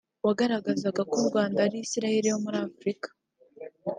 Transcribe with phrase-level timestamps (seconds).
[0.25, 3.07] wagaragazaga ko u Rwanda ari Isiraheli yo muri Afurika